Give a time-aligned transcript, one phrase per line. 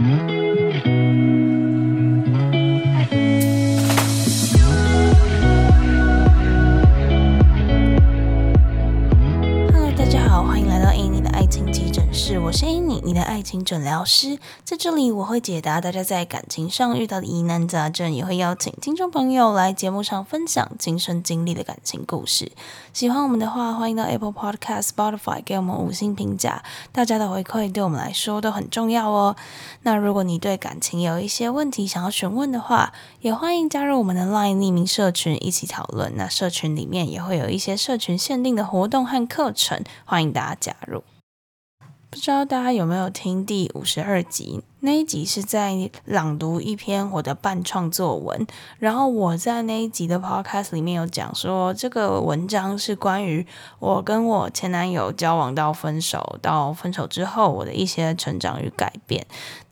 [0.00, 0.47] 我
[13.48, 22.52] 情诊疗师，在这里我会解答大家在感情上遇到的疑难杂症，也会邀请听众朋友来节目上分享亲身经历的感情故事。
[22.92, 29.34] 喜欢我们的话，欢迎到 Apple Podcast、Spotify 给我们五星评价，大家的回馈对我们来说都很重要哦。
[29.84, 32.92] 那如果你对感情有一些问题想要询问的话，
[33.22, 36.12] 也欢迎加入我们的 LINE 匿名社群一起讨论。
[36.16, 41.02] 那社群里面也会有一些社群限定的活动和课程，欢迎大家加入。
[42.10, 44.62] 不知道大家有没有听第五十二集？
[44.80, 48.46] 那一集是在朗读一篇我的半创作文，
[48.78, 53.46] 然后我在那一集的 podcast 里面有讲说，这个文章是关于
[53.78, 59.26] 我跟我前男友交往到分手，到分手之后我的一些成长与改变。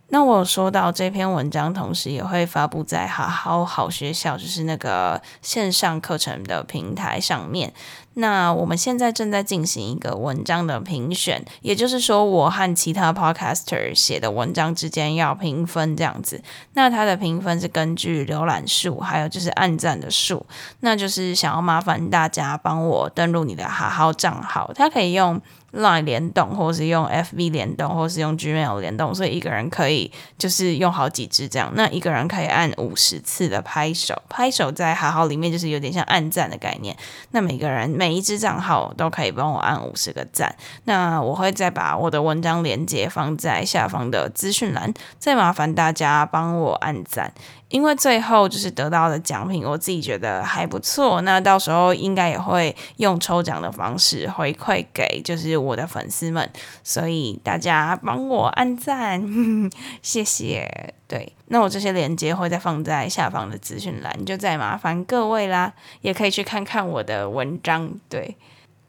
[0.09, 7.73] 那我说到这篇文章，同时也会发布在好好好学校，就是那个线上课程的平台上面。
[8.15, 16.41] 那我们现在正在进行一个文章的评选，也就是说，我和其他 podcaster 写的文章之间要评分这样子。
[16.75, 20.47] 那它的评分是根据浏览数，还有就是按赞的数。
[20.81, 25.43] 那就是想要麻烦大家帮我登录你的好好账号，它可以用。
[25.77, 31.73] Line 联动，或是用 FB 联动，或是用 Gmail 联动，所以一个人可以就是用好几支这样。
[31.75, 36.97] 那一个人可以按五十次的拍手，拍手在好好里面就是有点像按赞的概念。
[37.31, 40.55] 那每个人每一支账号都可以帮我按五十个赞。
[40.85, 47.33] 那我会再把我的文章连接放在下方的资讯栏，再麻烦大家帮我按赞。
[47.69, 51.21] 因为最后就是得到的奖品，我自己觉得还不错。
[51.23, 56.49] 那到时候应该也会用抽奖的方式回馈给就是我的粉丝们，
[56.85, 59.21] 所以大家帮我按赞，
[60.01, 60.95] 谢谢。
[61.09, 67.93] 对，那我这些链接会再放在下方的资讯栏，就再麻烦各位啦，也可以去看看我的文章。
[68.09, 68.37] 对，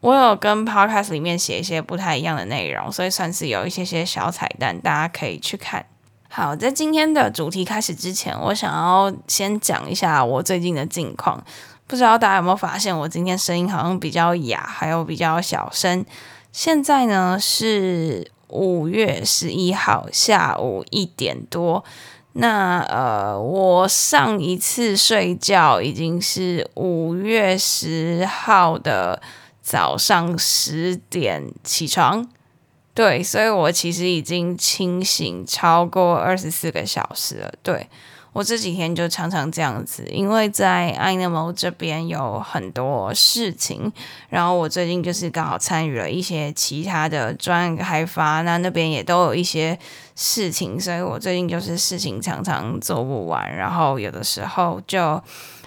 [0.00, 5.86] 我有跟 Podcast 里面写一些不太一样的内容，所以算是有一些些小彩蛋，大家可以去看。
[6.30, 11.42] 好，在今天的主题开始之前，我想要先讲一下我最近的近况。
[11.86, 16.04] 不知道大家有没有发现，我今天声音好像比较哑，还有比较小声。
[16.52, 21.82] 现在呢是五月十一号下午一点多。
[22.34, 29.20] 那呃，我上一次睡觉已经是五月十号的
[29.62, 32.28] 早上十点起床。
[32.98, 37.52] 对，所以我其实已经清醒超过二十四个小时了。
[37.62, 37.88] 对，
[38.32, 43.92] 我这几天就常常这样子，因为在 Ainamo 这边有很多事情，
[44.28, 49.78] 然后我最近就是刚好参与了一些其他的专案开发，那那边也都有一些
[50.16, 55.22] 事情，所以我最近就是事情常常做不完，然后有的时候就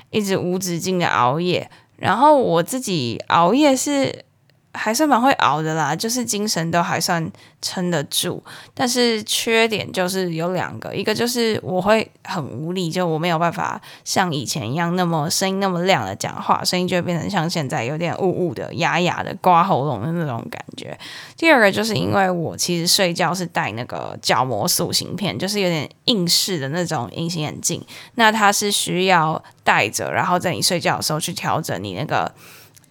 [0.09, 4.25] 一直无止境的熬夜，然后我自己熬夜是。
[4.73, 7.29] 还是蛮会熬的啦，就是精神都还算
[7.61, 8.41] 撑得住，
[8.73, 20.97] 但是缺点就是有两个，一个就是我会很无力，就我没有办法像以前一样那么声音那么亮的讲话，声音就会变成像现在有点雾雾的、哑哑的、刮喉咙的那种感觉。
[21.35, 32.33] 第二个就是因为我其实睡觉是戴那个角膜塑形片，就是有点硬式的那种隐形眼镜，那它是需要戴着，然后在你睡觉的时候去调整你那个。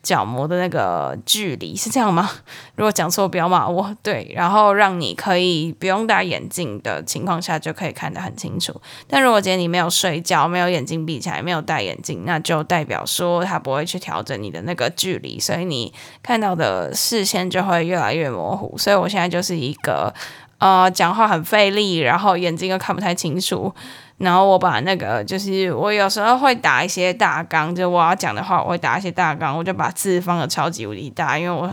[0.03, 2.31] 角膜的那个距离是这样吗？
[2.77, 3.95] 如果讲错，不要骂我。
[4.03, 8.81] 对，然后让你可以不用戴眼镜的情况下就可以看得很清楚。
[9.07, 18.77] 但如果今天你没有睡觉，没有眼睛闭起来，没有戴眼镜，那就代表说它不会去调整你的那个距离，所以你看到的视线就会越来越模糊。
[18.79, 20.15] 所以我现在就是一个
[20.59, 23.75] 呃，讲话很费力，然后眼睛又看不太清楚。
[24.21, 31.67] 然后我把那个，就是我有时候会打一些大纲，就我要讲的话，我会打一些大纲，我就把字放的超级无敌大，因为我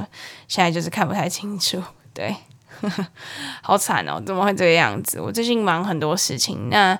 [0.47, 1.83] 现在就是看不太清楚，
[2.15, 2.33] 对，
[3.61, 5.19] 好惨哦，怎么会这个样子？
[5.19, 6.97] 我最近忙很多事情，那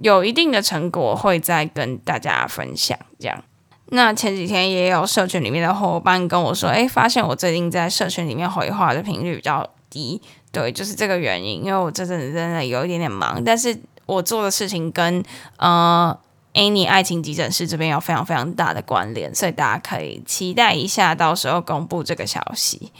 [0.00, 2.98] 有一定的成果会再跟大家分享。
[3.18, 3.44] 这样，
[3.88, 13.78] 那前几天也有社群里面的伙伴跟我说，诶，发现我最近在社群里面回话的频率比较低，对，就是这个原因，因为我这阵子真的有一点点忙，但是。
[14.06, 15.22] 我做的事情跟
[15.58, 16.18] 呃
[16.54, 22.90] Any 爱情急诊室这边有非常非常大的关联，所以大家可以期待一下，到时候公布这个消息。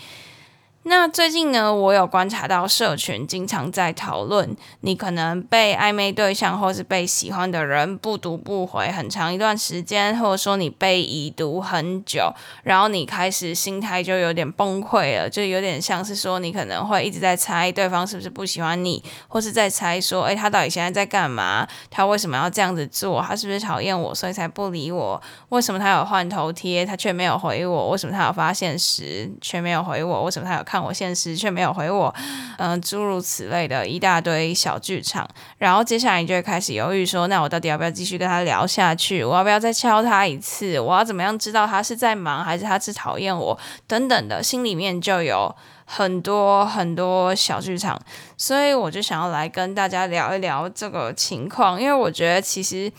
[0.88, 21.67] 那最近呢，我有观察到社群经常在讨论，你可能被暧昧对象或是被喜欢的人不读不回很长一段时间，或者说你被已读很久，然后你开始心态就有点崩溃了，就有点像是说你可能会一直在猜对方是不是不喜欢你，或是在猜说，诶，他到底现在在干嘛？
[21.91, 23.21] 他为什么要这样子做？
[23.21, 25.21] 他是不是讨厌我，所以才不理我？
[25.49, 27.91] 为什么他有换头贴，他却没有回我？
[27.91, 30.23] 为什么他有发现时却没有回我？
[30.23, 30.75] 为什么他有看？
[30.76, 32.14] 看我现实却没有回我，
[32.58, 35.26] 嗯、诸如此类的一大堆小剧场，
[35.56, 39.25] 然后接下来你就会开始犹豫说，那我到底要不要继续跟他聊下去？
[39.25, 40.78] 我要不要再敲他一次？
[40.78, 43.58] 我要怎么样知道他是在忙还是他是讨厌我？
[43.87, 45.56] 等等的，心里面就有
[45.87, 47.99] 很多很多小剧场，
[48.37, 52.93] 所以我就想要来跟大家聊一聊这个情况，因为我觉得其实。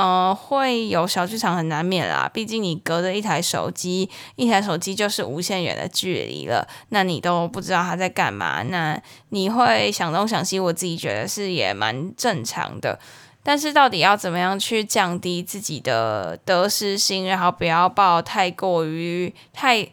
[0.00, 8.98] 呃，会有小剧场很难免啦，毕竟你隔着一台手机，一台手机就是无限远的距离了，那你都不知道他在干嘛，那
[9.28, 12.98] 你会想东想西，我自己觉得是也蛮正常的。
[13.42, 19.88] 但是到底要怎么样去降低自己的得失心，然后不要抱太过于太。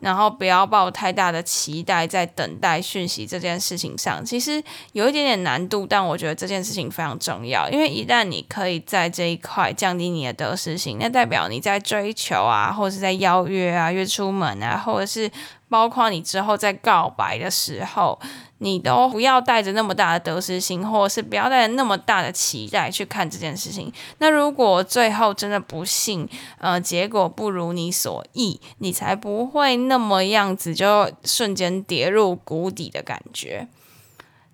[0.00, 4.62] 然后不要抱太大的期待，在等待讯息这件事情上，其实
[4.92, 15.30] 有一点点难度，但我觉得这件事情非常重要，因为一旦你可以在这一块降低你的得失心，那代表你在追求啊，或者是在邀约啊、约出门啊，或者是
[15.68, 18.18] 包括你之后在告白的时候。
[18.62, 23.92] 你都不要带着那么大的得失心，或者是不要带着那么大的期待去看这件事情。
[24.18, 26.28] 那如果最后真的不幸，
[26.58, 33.66] 呃，结果不如你所意，你才不会那么样子就瞬间跌入谷底的感觉。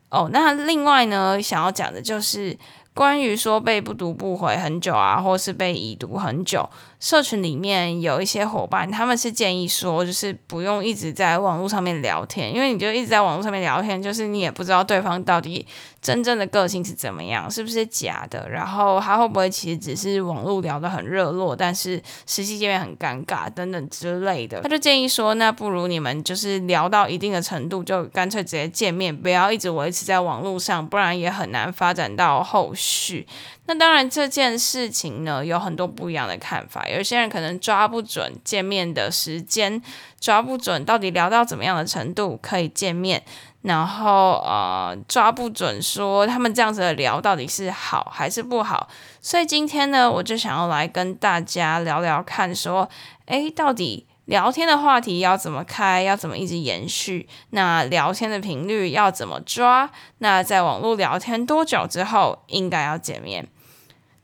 [0.09, 2.56] 哦，那另外呢，想要讲的就是。
[2.97, 6.67] 关于说被不读不回很久啊，或是被已读很久，
[6.98, 15.66] 社群里面有一些伙伴，他们是建议说，就是不用一直在网络上面聊天，因为你就一直在网络上面聊天，就是你也不知道对方到底
[16.00, 24.62] 真正的个性是怎么样，是不是假的，然后他会不会其实只是网络聊得很热络，但是实际见面很尴尬等等之类的。
[24.62, 33.26] 他就建议说，那不如你们就是聊到一定的程度，就干脆直接见面，不要一直维持在网络上，不然也很难发展到后续。
[33.69, 36.86] 那当然这件事情呢，有很多不一样的看法。
[36.88, 39.81] 有些人可能抓不准见面的时间，
[40.21, 43.23] 抓不准到底聊到怎么样的程度可以见面，
[43.62, 48.88] 然后呃抓不准说他们这样子的聊到底是好还是不好。
[49.21, 52.88] 所以今天呢，我就想要来跟大家聊聊看，说，
[53.27, 54.06] 诶，到底。
[54.27, 56.03] 聊天的话题要怎么开？
[56.03, 57.29] 要怎么一直延续？
[57.50, 59.88] 那聊天的频率要怎么抓？
[60.19, 63.47] 那在网络聊天多久之后应该要见面？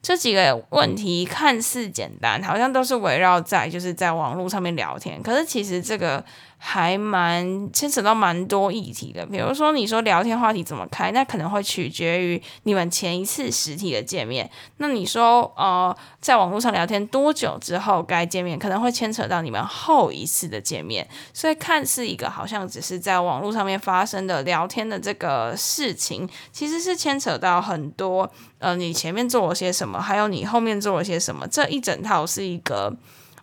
[0.02, 6.22] 这几个问题看似简单，好像都是围绕在就是在网络上面聊天，可是其实这个。
[6.64, 14.48] 还蛮牵扯到蛮多议题的，比如说你说聊天话题怎么开，那可能会取决于你们前一次实体的见面。
[14.76, 21.06] 那你说呃，在网络上聊天多久之后该见面，可能会牵扯到你们后一次的见面。
[21.34, 28.30] 所以看似一个好像只是在网络上面发生的聊天的这个事情，其实是牵扯到很多
[28.60, 32.96] 呃，你前面做了些什么，还有你后面做了些什么，这一整套是一个。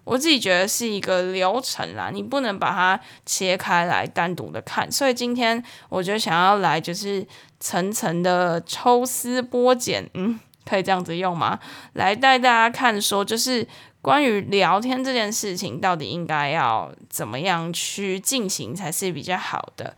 [0.10, 4.92] 我自己觉得是一个流程啦，你不能把它切开来单独的看。
[4.92, 7.24] 所以今天我就想要来，就是
[7.60, 11.60] 层层的抽丝剥茧，嗯，可以这样子用吗？
[11.94, 13.68] 来带大家看，说就是
[14.02, 19.96] 关于聊天这件事情，到底应该要怎么样去进行才是比较好的。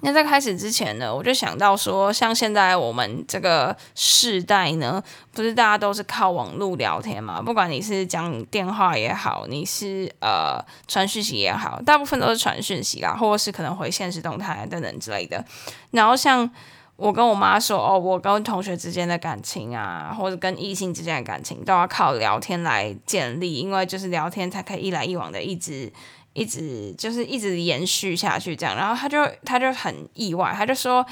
[0.00, 5.00] 那在开始之前呢，我就想到说，像现在我们这个世代呢，
[5.32, 7.40] 不是大家都是靠网络聊天嘛？
[7.40, 15.44] 不管你是讲电话也好，你是呃传讯息也好，大部分都是传讯息啦，或者是可能回现实动态等等之类的。
[15.92, 16.50] 然后像
[16.96, 25.92] 我跟我妈说，哦，我跟同学之间的感情啊，或者跟异性之间的感情，都要靠聊天来建立，因为就是聊天才可以一来一往的一直。
[26.32, 31.04] 一直就是一直延续下去这样，然后他就他就很意外，他就说：“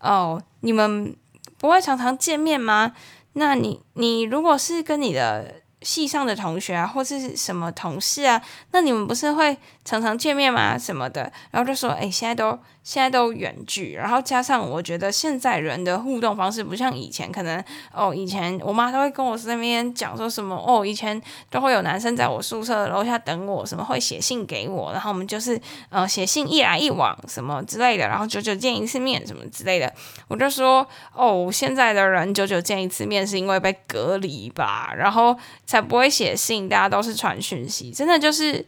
[0.00, 1.16] 哦，你们
[1.58, 2.94] 不会常常见面吗？
[3.34, 8.40] 那你你如果是跟你的系上的同学啊，或是什么同事啊，
[8.72, 10.78] 那你们不是会常常见面吗？
[10.78, 21.20] 什么的？”然后就说：“哎，现在都。”现在都远距，然后加上我觉得现在人的互动方式不像以前，可能哦，以前我妈都会跟我身边讲说什么哦，以前
[21.50, 29.92] 都会有男生在我宿舍楼下等我，什么会写信给我，然后我们就是呃写信一来一往什么之类的，然后久久见一次面什么之类的，
[30.28, 35.36] 我就说哦，现在的人久久见一次面是因为被隔离吧，然后
[35.68, 38.66] 才不会写信，大家都是传讯息，真的就是。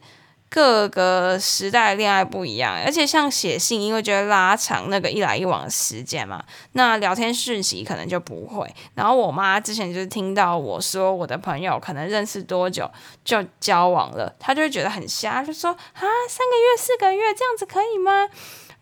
[0.53, 6.43] 各个时代恋爱不一样，而且像写信，因为觉得拉长那个一来一往的时间嘛，
[6.73, 8.69] 那聊天讯息可能就不会。
[8.93, 12.91] 然后我妈之前就是听到我说我的朋友可能认识多久
[13.23, 18.27] 就交往了，她就会觉得很瞎，就说啊，三个月、四个月这样子可以吗？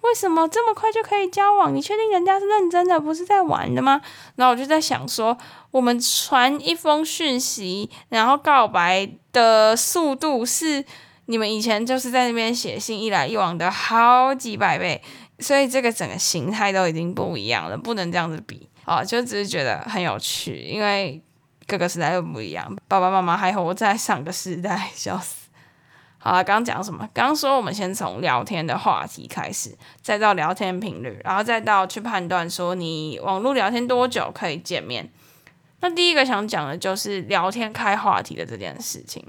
[0.01, 1.75] 为什么这么快就可以交往？
[1.75, 4.01] 你确定人家是认真的，不是在玩的吗？
[4.35, 5.37] 然后我就在想说，
[5.71, 10.83] 我们传一封讯息，然后告白的速度是
[11.25, 15.01] 你们以前就是在那边写信一来一往的好几百倍，
[15.39, 19.03] 所以这个整个形态都已经不一样了，不能这样子比啊！
[19.03, 21.21] 就只是觉得很有趣，因为
[21.67, 25.38] 各个时代都不一样，爸爸妈妈还活在上个时代，笑死。
[26.21, 27.09] 好了，刚刚讲什么？
[27.13, 35.09] 刚刚说我们先从聊天的话题开始，再到聊天频率，然后再到去判断说你网络聊天多久可以见面。
[35.79, 39.25] 那第一个想讲的就是聊天开话题的这件事情。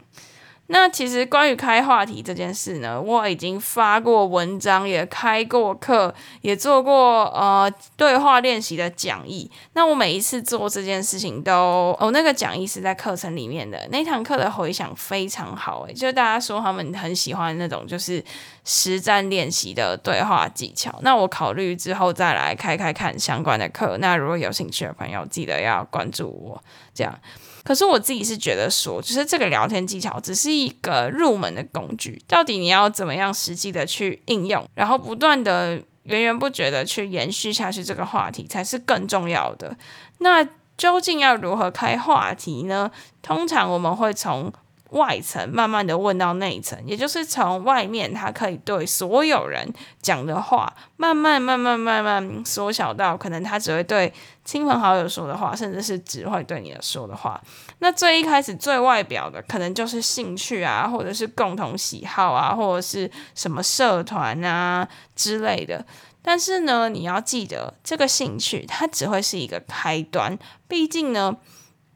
[0.73, 9.51] 那其实关于开话题这件事呢，我已经发过文章，也开过课，也做过呃对话练习的讲义。
[9.73, 18.25] 那我每一次做这件事情都，哦，那个讲义是在课程里面的，那堂课的回响非常好，诶，就大家说他们很喜欢那种就是
[18.65, 20.97] 实战练习的对话技巧。
[21.03, 23.99] 那我考虑之后再来开开看相关的课。
[23.99, 26.63] 那如果有兴趣的朋友，记得要关注我，
[26.95, 27.19] 这样。
[27.63, 39.77] 可是我自己是觉得说，就是这个聊天技巧只是一个入门的工具，到底你要怎么样实际的去应用，然后不断的源源不绝的去延续下去这个话题才是更重要的。
[40.19, 42.91] 那究竟要如何开话题呢？
[43.21, 44.51] 通常我们会从
[44.91, 54.13] 外层慢慢的问到内层，也就是从外面他可以对所有人讲的话，慢慢慢慢慢慢缩小到可能他只会对
[54.45, 57.41] 亲朋好友说的话，甚至是只会对你说的话。
[57.79, 65.87] 那最一开始最外表的，可能就是兴趣啊，或者是共同喜好啊，或者是什么社团啊之类的。
[66.23, 71.37] 但是呢，你要记得这个兴趣它只会是一个开端，毕竟呢。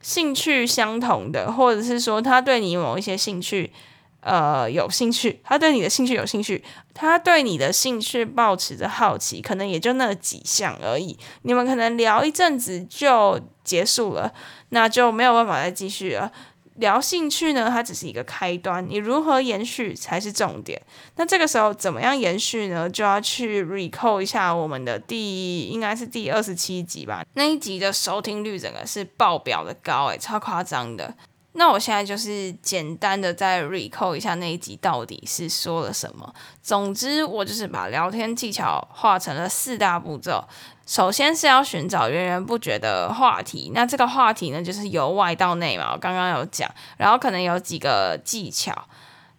[0.05, 3.73] 兴趣相同的，或者是说他对你某一些兴趣，
[4.21, 11.19] 呃，有兴趣，他对你的兴趣有兴趣，他对你的兴趣保持着好奇，可能也就那几项而已。
[11.41, 14.35] 你们可能聊一阵子就结束了，
[14.69, 16.31] 那就没有办法再继续了。
[16.77, 20.81] 聊兴趣呢，它只是一个开端，你如何延续才是重点。
[21.17, 22.91] 那这个时候怎么样延续呢？
[22.91, 31.15] 就要去 recall 一下我们的第应该是第二十七集吧，那一集的收听率整个是爆表的高，诶，超夸张的。
[31.57, 36.35] 那我现在就是简单的再 recall 一下那一集到底是说了什么。
[36.61, 40.45] 总之，我就是把聊天技巧化成了四大步骤。
[40.87, 48.87] 首先是要寻找源源不绝的话题，那这个话题呢，就是由外到内嘛，我刚刚有讲，然后可能有几个技巧。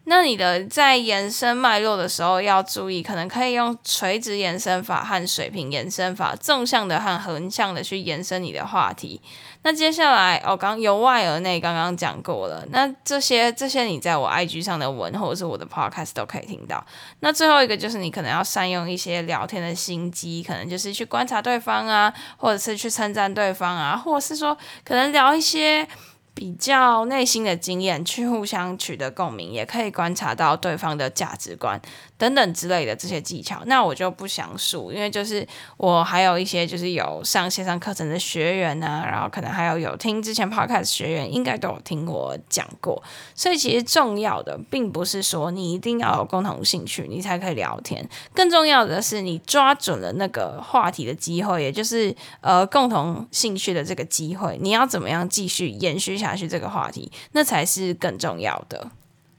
[0.08, 9.20] 那你的在延伸脉络的时候要注意，可能可以用垂直延伸法和水平延伸法，纵向的和横向的去延伸你的话题。
[9.64, 12.64] 那接下来，哦、刚由外而内刚刚讲过了。
[12.70, 16.86] 那这些这些你在我 IG 上的文或者是我的 Podcast 都可以听到。
[17.22, 25.88] 那最后一个就是你可能要善用一些聊天的心机，可能就是去观察对方啊，或者是去称赞对方啊，或者是说可能聊一些。
[26.36, 31.82] 比较内心的经验，去互相取得共鸣，也可以观察到对方的价值观。
[32.18, 33.62] 等等之类的这些技巧。
[33.66, 43.02] 那我就不详述，因为就是我还有一些就是有上线上课程的学员啊，然后可能还有有听之前 podcast 学员，应该都有听我讲过。
[43.34, 58.90] 所以其实重要的并不是说你一定要有共同兴趣，你才可以聊天，更重要的是你抓准了那个话题的机会，也就是呃共同兴趣的这个机会，你要怎么样继续延续下去这个话题，那才是更重要的。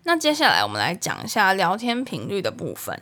[0.07, 2.97] 那接下来我们来讲一下聊天频率的部分。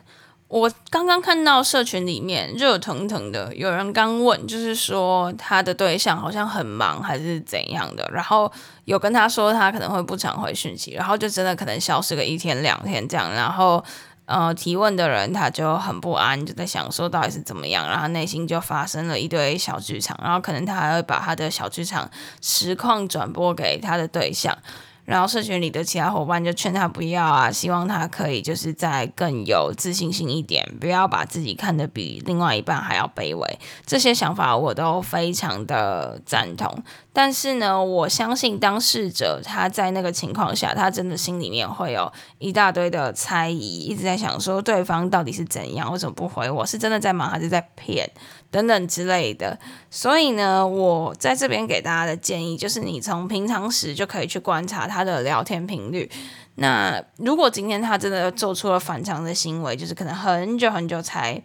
[0.49, 8.51] 我刚刚看到社群里面热腾腾的，有人刚问，就是说他的对象好像很忙还是怎样的，然后
[8.87, 13.85] 有跟他说他可能会不常回讯息，然后就真的可能消失个一天两天这样，然后。
[14.27, 24.57] 呃，提问的人他就很不安，就在想说到底是怎么样，然后内心就发生了一堆小剧场，然后可能他还会把他的小剧场实况转播给他的对象。
[25.05, 33.59] 然后社群里的其他伙伴就劝他不要啊，希望他可以就是再更有自信心一点，不要把自己看得比另外一半还要卑微。
[33.85, 36.83] 这些想法我都非常的赞同。
[37.13, 46.67] 但是呢，我相信当事者他在那个情况下，他真的心里面会有一大堆的猜疑，一直在想说对方到底是怎样，为什么不回我？
[46.67, 48.11] 是真的在忙还是在骗？
[48.55, 49.59] 等等之类的，
[49.91, 56.09] 所以呢，我在这边给大家的建议就是，你从平常时就可以去观察他的聊天频率。
[56.55, 61.43] 那如果今天他真的做出了反常的行为，就是可能很久很久才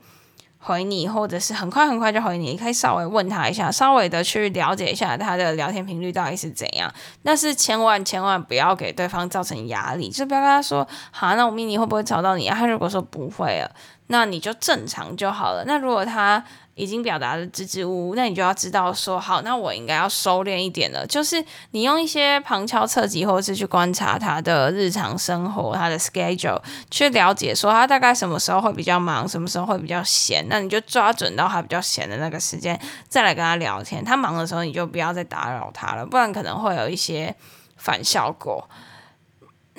[0.60, 6.94] 回你，或者是很快很快就回你，你可以稍微问他一下，稍微的去了解一下他的聊天频率到底是怎样。
[7.24, 12.56] 但是千万千万不要给对方造成压力，就不要跟他说，好，那我密你会不会吵到你啊？
[12.56, 13.72] 他如果说不会了，
[14.12, 15.63] 那你就正常就好了。
[15.66, 21.06] 那如果他已经表达的支支吾吾，那你就要知道说，好，那我应该要收敛一点了。
[21.06, 30.44] 就是你用一些旁敲侧击，或是去观察他的日常生活，他的 schedule，去了解说他大概什么时候会比较忙，什么时候会比较闲。
[30.50, 34.04] 那你就抓准到他比较闲的那个时间，再来跟他聊天。
[34.04, 37.36] 他忙的时候，你就不要再打扰他了，不然可能会有一些
[37.75, 38.68] 反效果。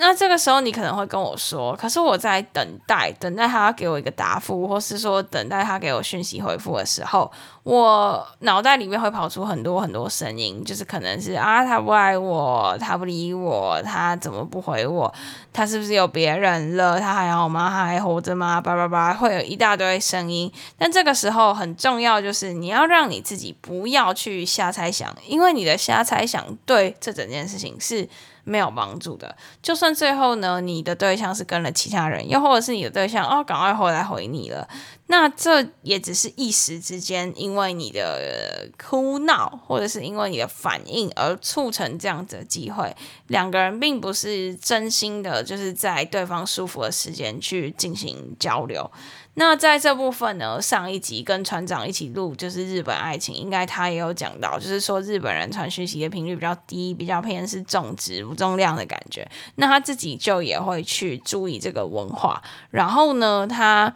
[0.00, 7.30] 那这个时候你可能会跟我说，可是我在等待，等待他给我一个答复，或是说等待他给我讯息回复的时候，
[7.62, 15.12] 我脑袋里面会跑出很多很多声音，就是可能是啊，他不爱我，他不理我，他怎么不回我？
[15.52, 16.98] 他是不是有别人了？
[16.98, 17.68] 他还好吗？
[17.68, 18.60] 他还活着吗？
[18.60, 20.50] 叭叭叭，会有一大堆声音。
[20.78, 28.08] 但这个时候很重要，就是你要让你自己不要去瞎猜想，因为你的瞎猜想对这整件事情是。
[28.42, 34.66] 没有帮助的，就算最后呢，你的对象是跟了其他人，又或者是你的对象哦，赶快回来回你了，
[35.10, 48.88] 那这也只是一时之间，因为你的哭闹，或者是因为你的反应而促成这样子的机会，两个人并不是真心的，就是在对方舒服的时间去进行交流。
[49.34, 59.28] 那在这部分呢，上一集跟船长一起录，就是日本爱情，应该他也有讲到，就是说日本人传讯息的频率比较低，比较偏是重质不重量的感觉。
[59.56, 62.40] 那他自己就也会去注意这个文化，
[62.70, 63.92] 然后呢，他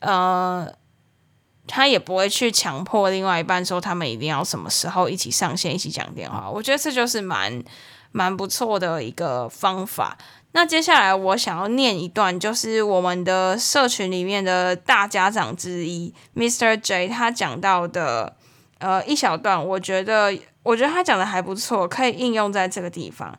[0.00, 0.70] 呃，
[1.66, 6.48] 他也不会去强迫另外一半说他们一定要什么时候一起上线，一起讲电话。
[6.50, 7.62] 我觉得这就是蛮
[8.12, 10.16] 蛮不错的一个方法。
[10.52, 16.80] 那接下来我想要念一段，就是我们的社群里面的大家长之一 Mr.
[16.80, 18.34] J 他讲到的，
[18.78, 23.38] 呃，一小段，我觉得我觉得他讲的还不错，可以应用在这个地方。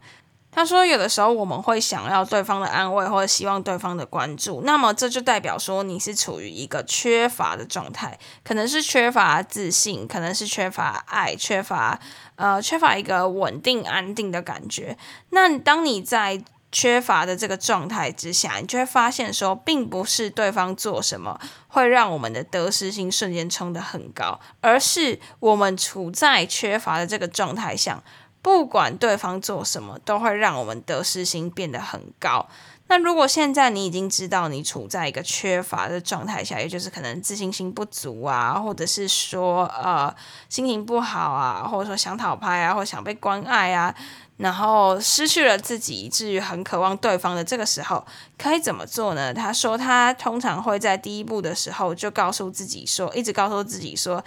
[0.58, 12.00] 他说，有的时候我们会想要对方的安慰，或者希望对方的关注，那么这就代表说你是处于一个缺乏的状态，可能是缺乏自信，可能是缺乏爱，缺乏
[12.38, 14.98] 呃缺乏一个稳定安定的感觉。
[15.30, 16.42] 那当你在
[16.72, 28.04] 缺乏的这个状态之下，你就会发现说，并不是对方做什么会让我们的得失心瞬间冲得很高，而是我们处在缺乏的这个状态下，
[28.42, 32.48] 不管对方做什么，都会让我们得失心变得很高。
[32.90, 40.16] 那如果现在你已经知道你处在一个缺乏的状态下，也就是可能自信心不足啊，或者是说呃
[40.48, 43.94] 心情不好啊，或者说想讨拍啊，或想被关爱啊。
[44.38, 48.06] 然后失去了自己，以至于很渴望对方的这个时候，
[48.38, 49.34] 可以怎么做呢？
[49.34, 54.24] 他说，他通常会在第一步的时候就告诉自己说，一直告诉自己说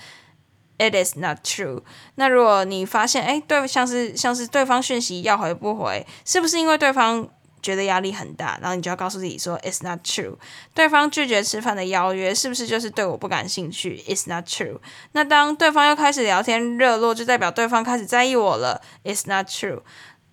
[0.80, 1.82] ，It is not true。
[2.14, 7.28] 那如果你发现，哎，对，像是像是对方讯息要回不回，是不是因为对方
[7.60, 8.58] 觉得压力很大？
[8.62, 10.36] 然后你就要告诉自己说，It's not true。
[10.72, 14.78] 对方拒绝吃饭的邀约，是不是就是对我不感兴趣？It's not true。
[15.12, 19.82] 那当对方又开始聊天热络，就代表对方开始在意我了？It's not true。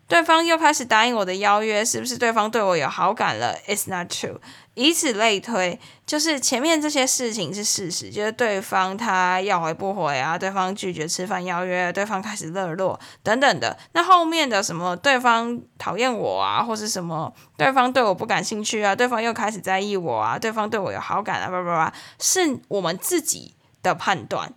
[0.08, 4.38] 对方又开始答应我的邀约，是不是对方对我有好感了？It's not true。
[4.78, 13.76] 以此类推，就是前面这些事情是事实，就是对方他要回不回啊，对方拒绝吃饭邀约，对方开始热络等等的。
[13.94, 24.54] 那后面的什么对方讨厌我啊，或是什么对方对我不感兴趣啊，对方又开始在意我啊，对方对我有好感啊，叭叭叭，是我们自己的判断。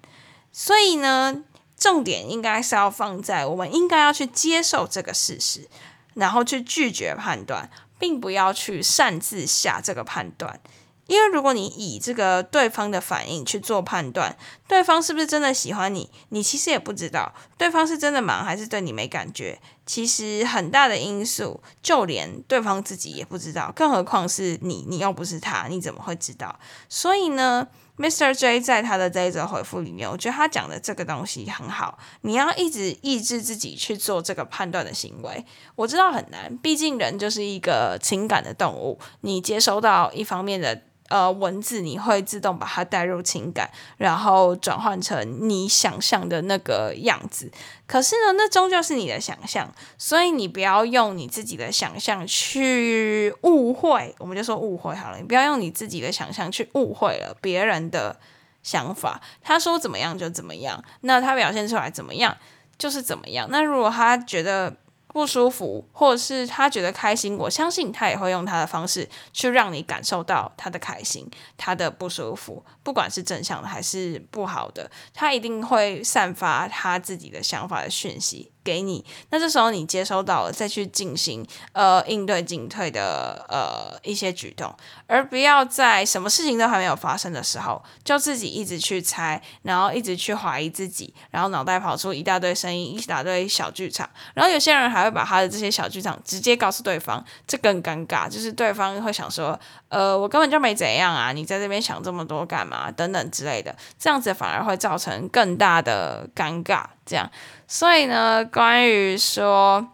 [0.52, 1.42] 所以呢，
[1.78, 5.66] 重点应该是要放在我们应该要去接受这个事实，
[6.12, 7.70] 然后去拒绝判断，
[8.01, 10.59] 并不要去擅自下这个判断。
[11.07, 14.37] 因为如果你以这个对方的反应去做判断，
[14.69, 17.35] 对方是不是真的喜欢你，你其实也不知道。
[17.59, 26.61] 对方是真的忙还是对你没感觉，其实很大的因素，就连对方自己也不知道，更何况是你，你又不是他，你怎么会知道？
[26.89, 27.67] 所以呢
[28.01, 28.35] ，Mr.
[28.35, 31.99] J 在他的这一则回复里面，我觉得他讲的这个东西很好。
[32.23, 35.45] 你要一直抑制自己去做这个判断的行为，
[35.77, 38.99] 我知道很难，毕竟人就是一个情感的动物。
[39.21, 40.83] 你接收到一方面的。
[41.11, 47.51] 呃，文字你会自动把它带入情感，然后转换成你想象的那个样子。
[47.87, 49.68] 可是呢，那终究是你的想象，
[49.99, 54.14] 所以你不要用你自己的想象去误会。
[54.18, 58.16] 我们就说误会好了，你不要用你自己的想象去误会了别人的
[58.62, 59.20] 想法。
[59.42, 62.37] 他说怎么样就怎么样，那他表现出来怎么样
[62.79, 63.49] 就是怎么样。
[63.51, 64.77] 那如果他觉得
[65.12, 78.53] 不舒服，或者是他觉得开心，我相信他也会用他的方式去让你感受到他的开心，他的不舒服，不管是正向的还是不好的，他一定会散发他自己的想法的讯息。
[78.62, 84.75] 给你，那这时候你接收到了，再去进行呃应对进退的呃一些举动，
[85.07, 102.90] 而不要在什么事情都还没有发生的时候，就自己一直去猜，然后一直去怀疑自己，然后脑袋跑出一大堆声音，一大堆小剧场，然后有些人还会把他的这些小剧场直接告诉对方，这更尴尬，就是对方会想说，呃，我根本就没怎样啊，你在这边想这么多干嘛？
[102.90, 107.29] 等等之类的，这样子反而会造成更大的尴尬，这样。
[107.66, 109.85] 所以呢，关于说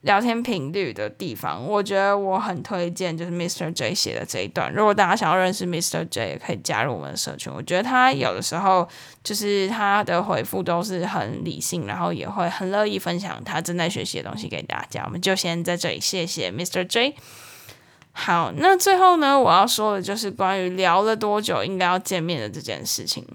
[0.00, 3.70] 聊天频率的地方，我觉得我很推荐，就是 Mr.
[3.70, 4.72] J 写的这一段。
[4.72, 6.08] 如果大家想要认识 Mr.
[6.08, 7.52] J，也可以加入我们的社群。
[7.52, 8.88] 我觉得他有的时候
[9.22, 15.02] 就是他的回复都是很理性，然后也会很乐意分享他正在学习的东西给大家。
[15.04, 16.86] 我们就先在这里谢谢 Mr.
[16.86, 17.14] J。
[18.12, 23.26] 好，那最后呢，我要说的就是关于聊了多久应该要见面的这件事情。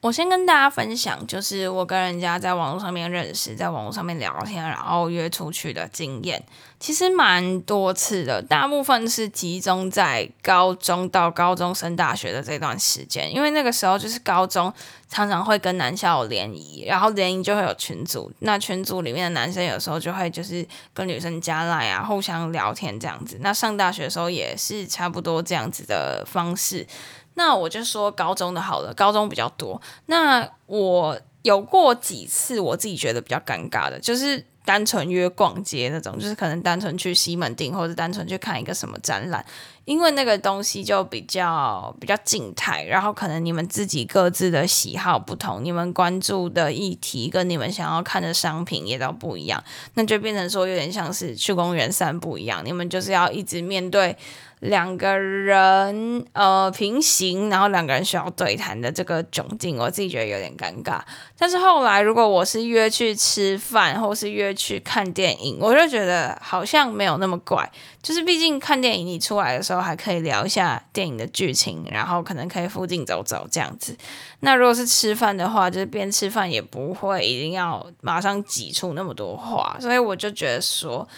[0.00, 6.42] 我先跟大家分享，就是我跟人家在网络上面认识，在网络上面聊天，然后约出去的经验，
[6.78, 8.40] 其实蛮多次的。
[8.40, 14.72] 大部分是集中在高中到高中升大学的这段时间，因为那个时候就是高中
[15.10, 23.36] 常常会跟男校联谊，然后联谊就会有群组，那群组里面的男生有时候就会就是跟女生加赖啊，互相聊天这样子。
[23.42, 26.86] 那上大学的时候也是差不多这样子的方式。
[27.34, 29.80] 那我就说高中的好了，高中比较多。
[30.06, 39.44] 那我有过几次我自己觉得比较尴尬的，就是单纯约逛街那种，就是可能单纯去西门町或者单纯去看一个什么展览，
[39.90, 49.60] 因为那个东西就比较比较静态，然后可能你们自己各自的喜好不同，你们关注的议题跟你们想要看的商品也都不一样，
[49.94, 54.16] 那就变成说有点像是去公园散步一样，你们就是要一直面对。
[54.60, 61.00] 两个人呃平行，然后两个人需要对谈的这个窘境，我自己觉得有点尴尬。
[61.38, 67.72] 但是后来如果我是约去吃饭，或是约去看电影，我就觉得好像没有那么怪。
[68.02, 73.96] 就是毕竟看电影，你出来的时候还可以聊一下电影的剧情，然后可能可以附近走走这样子。
[74.40, 81.08] 那如果是吃饭的话，就是边吃饭也不会一定要马上挤出那么多话，所以我就觉得说。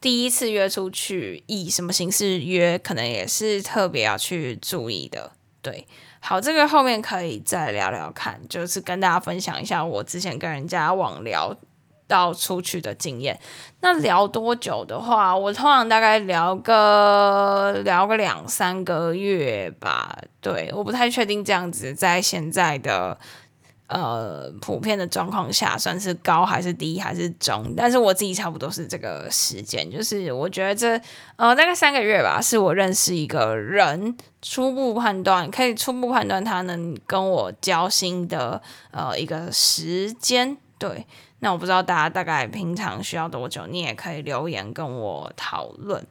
[0.00, 5.30] 第一次约出去，以什么形式约，可能也是特别要去注意的。
[5.60, 5.86] 对，
[6.18, 11.56] 好，这个后面可以再聊聊看，就是跟大家分享一下我之前跟人家网聊
[12.12, 13.40] 到出去的经验。
[13.80, 20.18] 那聊多久的话，我通常大概聊个聊个两三个月吧。
[20.42, 23.16] 对，我不太确定这样子在现在的。
[23.88, 27.74] 呃，普遍的状况下算是高还是低还是中？
[27.76, 30.98] 但是我自己差不多是这个时间，就是我觉得这
[31.36, 40.56] 呃大概三个月吧，是我认识一个人初步判断，可以初步判断他能跟我交心的呃一个时间。
[40.78, 41.06] 对，
[41.42, 46.06] 那我不知道大家大概平常需要多久，你也可以留言跟我讨论。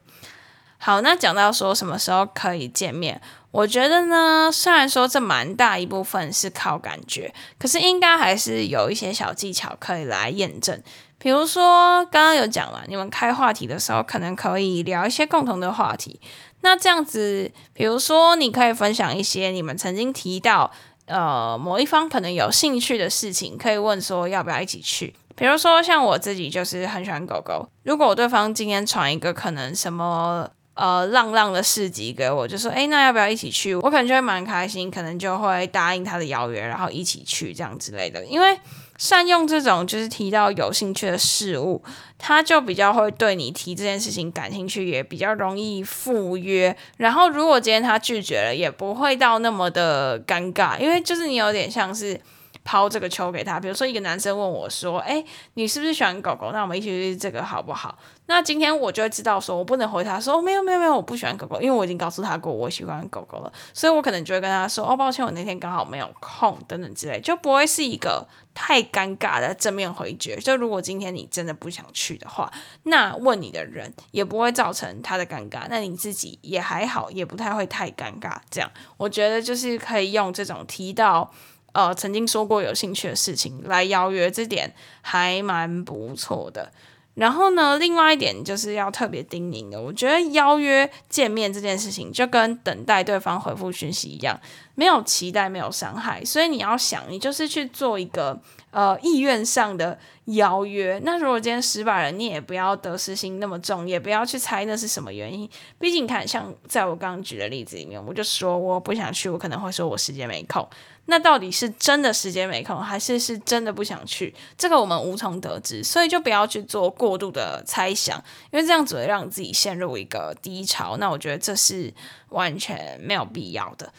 [0.78, 3.22] 好，那讲到说什么时候可以见面？
[3.52, 10.82] 我觉得呢，虽然说这蛮大一部分是靠感觉，可是应该还是有一些小技巧可以来验证。
[11.18, 16.20] 比如说，刚刚有讲了，你们开话题的时候，可能可以聊一些共同的话题。
[16.60, 20.72] 那这样子，比如说，你可以分享一些你们曾经提到，
[21.06, 25.14] 呃，某一方可能有兴趣的事情，可以问说要不要一起去。
[25.36, 30.50] 比如说，像我自己就是很喜欢狗狗，如果对方今天传一个可能什么。
[30.74, 33.76] 呃，浪浪的市集给我，就说，诶，那要不要一起去？
[33.76, 38.26] 我可能就会蛮开心，可能就会答应他的邀约，然后一起去这样之类的。
[38.26, 38.58] 因为
[38.98, 41.84] 善用这种就是提到有兴趣的事物，
[42.18, 46.76] 他就比较会对你提这件事情感兴趣，也比较容易赴约。
[46.96, 52.20] 然后如果今天他拒绝了，也不会到那么的尴尬，因为就是你有点像是。
[52.64, 55.24] 抛这个球给他，比如说一个男生问我说：“哎，
[55.56, 56.52] 你是不是喜欢狗狗？
[56.52, 57.98] 那我们一起去这个好不好？”
[58.28, 70.38] 那今天我就会知道说，我不能回他说：“没有没有没有，我不喜欢狗狗。”因为我已经告诉他过我喜欢狗狗了，所以我可能就会跟他说：“哦，抱歉，我那天刚好没有空，等等之类，就不会是一个太尴尬的正面回绝。
[70.38, 72.50] 就如果今天你真的不想去的话，
[72.84, 78.38] 那问你的人也不会造成他的尴尬，那你自己也还好，也不太会太尴尬。
[78.50, 81.30] 这样，我觉得就是可以用这种提到。
[81.74, 86.72] 呃，曾经说过有兴趣的事情来邀约，这点还蛮不错的。
[87.14, 94.40] 然后呢，另外一点就是要特别叮咛的，我觉得邀约见面这件事情就跟等待对方回复讯息一样，
[94.76, 100.00] 没有期待，没有伤害，所以你要想，你就是去做一个呃意愿上的
[100.36, 101.00] 邀约。
[101.04, 105.50] 那如果今天失败了，你也不要得失心那么重，也不要去猜那是什么原因。
[105.80, 110.68] 毕竟你看，像在我刚刚举的例子里面，我就说我不想去，我可能会说我时间没空。
[111.06, 114.34] 那到底是真的时间没空，还是是真的不想去？
[114.58, 120.98] 这个我们无从得知，所以就不要去做过度的猜想，因为这样只会让自己陷入一个低潮。
[120.98, 121.94] 那我觉得这是
[122.30, 123.92] 完全没有必要的。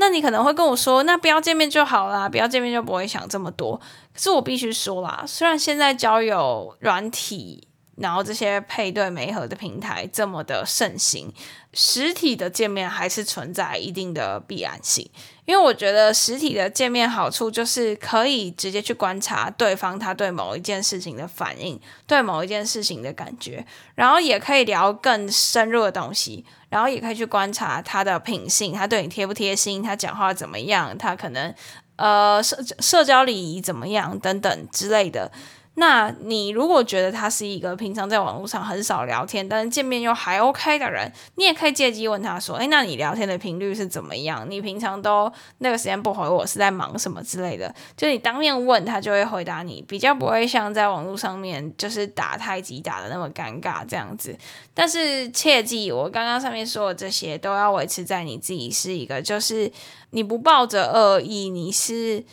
[0.00, 3.76] 那你可能会跟我说，那不要见面就好啦，不要见面就不会想这么多。
[4.14, 11.32] 可是我必须说啦，虽然现在交友软体，然后这些配对媒合的平台这么的盛行，
[11.80, 15.08] 实体的见面还是存在一定的必然性。
[15.44, 23.64] 因为我觉得实体的见面好处就是可以直接去观察对方他对某一件事情的反应，对某一件事情的感觉，
[23.94, 31.54] 然后也可以聊更深入的东西，然后也可以去观察他的品性，他对你贴不贴心，他讲话怎么样，他可能
[31.94, 35.30] 呃社社交礼仪怎么样等等之类的。
[35.78, 44.44] 那你如果觉得他是一个平常在网络上很少聊天，但是见面又还 OK 的人，你也可以借机问他说：“诶，那你聊天的频率是怎么样？
[44.50, 54.36] 你平常都那个时间不回我是在忙什么之类的？”就你当面问他，就会回答你，比较不会像在网络上面就是打太极打得那么尴尬这样子。
[54.74, 59.70] 但是切记，我刚刚上面说的这些都要维持在你自己是一个，就是
[60.10, 62.24] 你不抱着恶意，你是。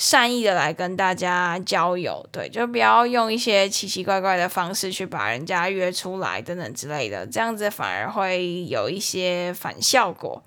[0.00, 10.42] 善意的来跟大家交友，对，就不要用一些奇奇怪怪的方式去把人家约出来等等之类的，这样子反而会有一些反效果。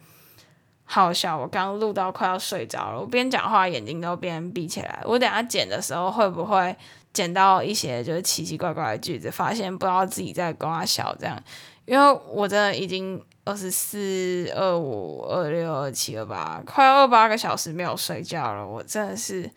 [0.85, 5.03] 好笑，我刚录到快要睡着了，我边讲话眼睛都边闭起来。
[5.05, 6.75] 我等下剪的时候会不会
[7.13, 11.39] 剪到一些就是奇奇怪怪的句子，发现不知道自己在刮笑这样？
[11.85, 13.23] 因为我真的已经。
[13.45, 18.65] 二十四、二五、二六、二七、二八，快要二八个小时没有睡觉了。
[18.65, 19.49] 我真的是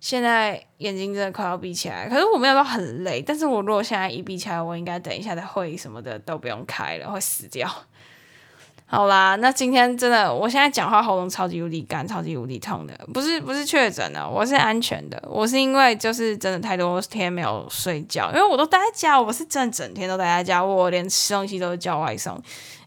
[0.00, 2.08] 现在眼睛真的快要闭起来。
[2.08, 7.66] 可是我没有到很累，但是我如果现在一闭起来，我应该等一下的会议什么的都不用开了，会死掉。
[8.84, 15.18] 好啦，那今天真的，我现在讲话喉咙超级无力干，超级无力痛的，不是不是确诊的，我是安全的。
[15.26, 22.38] 我是因为就是真的太多天没有睡觉，因为我都待在家，我是真的整天都待在家，我连吃东西都是叫外送。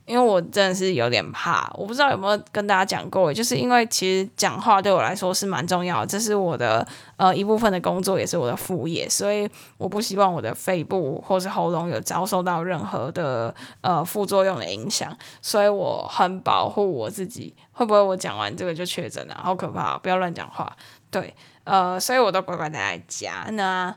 [0.05, 6.87] 因为我真的是有点怕，我不知道有没有跟大家讲过，就是因为其实讲话对我来说是蛮重要的，这是我的
[7.17, 17.55] 呃一部分的工作，也是我的副业，所以我不希望我的肺部或是喉咙有遭受到任何的呃副作用的影响，所以我很保护我自己。
[17.71, 19.35] 会不会我讲完这个就确诊了？
[19.43, 20.71] 好可怕，不要乱讲话。
[21.09, 23.47] 对，呃，所以我都乖乖待在家。
[23.53, 23.93] 那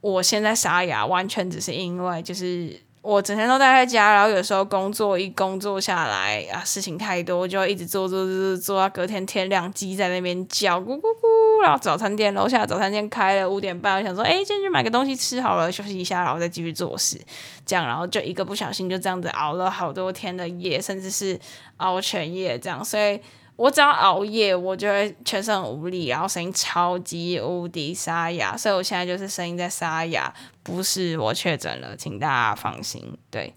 [0.00, 2.84] 我现在沙哑，完全只是因为就是。
[3.06, 17.16] 我整天都待在家，然后有时候工作一工作下来啊，事情太多，就一直做做做做到隔天天亮，鸡在那边叫咕咕咕，然后早餐店楼下早餐店开了五点半，我想说，哎，进去买个东西吃好了，休息一下，然后再继续做事，
[17.64, 21.38] 这样，然后就一个不小心就这样子熬了好多天的夜，甚至是
[21.76, 23.20] 熬全夜这样，所以。
[23.56, 33.16] 我只要熬夜，我就会全身无力，然后声音超级无敌沙哑，所以我现在就是声音在沙哑，不是我确诊了，请大家放心。
[33.30, 33.54] 对，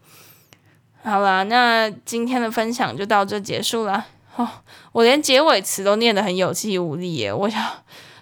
[1.03, 4.07] 好了，那今天的分享就到这结束了。
[4.37, 4.47] 哦，
[4.93, 7.61] 我连结尾词都念得很有气无力耶，我想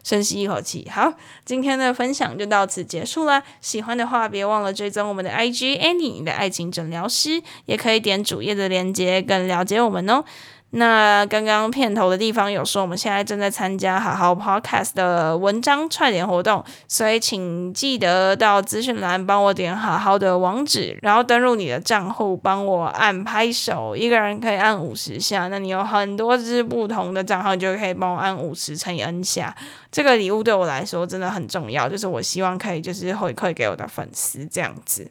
[0.03, 0.89] 深吸一口气。
[0.89, 1.13] 好，
[1.45, 3.43] 今天的分享就到此结束了。
[3.61, 10.23] 喜欢的话，别忘了追踪我们的 IG Annie，你的爱情诊疗师，也可以点主页的链接，更了解我们哦。
[10.71, 29.55] 那刚刚片头的地方有说，我们现在正在参加好好 Podcast 的文章串联活动，所以请记得到资讯栏帮我点好好的网址，然后登录你的账户，帮我按拍手，一个人可以按五十下，那你有很多支不同的账号，就可以帮我按五十乘以 N 下。
[29.89, 35.09] 这个礼物对我来说真的很重要，就是我希望可以就是回馈给我的粉丝这样子。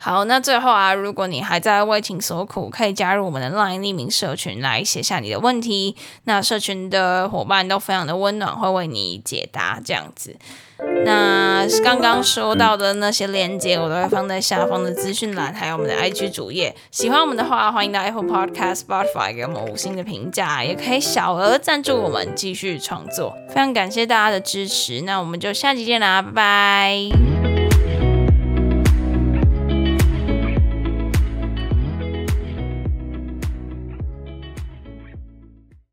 [0.00, 5.96] 好，那最后啊，如果你还在为情所苦，可以加入我们的 LINE 匿名社群来写下你的问题。
[6.24, 10.36] 那社群的伙伴都非常的温暖，会为你解答这样子。
[11.04, 16.76] 那刚刚说到的那些链接，我都会放在下方的资讯栏，还有我们的 IG 主页。
[16.92, 23.36] 喜欢我们的话，欢迎到 Apple Podcast、Spotify 给我们五星的评价，也可以小额赞助我们继续创作。
[23.48, 27.57] 非常感谢大家的支持，那我们就下期见啦，拜拜。